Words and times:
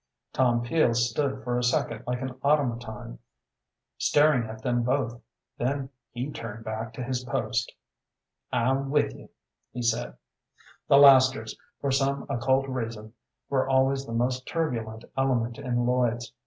Tom 0.33 0.63
Peel 0.63 0.95
stood 0.95 1.43
for 1.43 1.59
a 1.59 1.63
second 1.63 2.05
like 2.07 2.21
an 2.23 2.31
automaton, 2.43 3.19
staring 3.99 4.49
at 4.49 4.63
them 4.63 4.81
both. 4.81 5.21
Then 5.59 5.91
he 6.09 6.31
turned 6.31 6.65
back 6.65 6.91
to 6.95 7.03
his 7.03 7.23
post. 7.23 7.71
"I'm 8.51 8.89
with 8.89 9.13
ye," 9.13 9.29
he 9.71 9.83
said. 9.83 10.17
The 10.87 10.97
lasters, 10.97 11.55
for 11.81 11.91
some 11.91 12.25
occult 12.29 12.67
reason, 12.67 13.13
were 13.47 13.69
always 13.69 14.03
the 14.07 14.11
most 14.13 14.47
turbulent 14.47 15.05
element 15.15 15.59
in 15.59 15.85
Lloyd's. 15.85 16.33